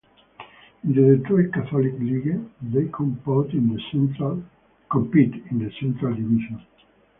In 0.83 0.93
the 0.95 1.15
Detroit 1.17 1.53
Catholic 1.53 1.93
League, 1.99 2.43
they 2.63 2.87
compete 2.91 3.53
in 3.53 4.09
the 5.59 5.69
Central 5.79 6.09
Division. 6.15 6.65